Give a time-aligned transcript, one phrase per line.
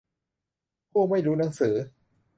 [0.91, 1.73] ผู้ไม่รู้หนังสือ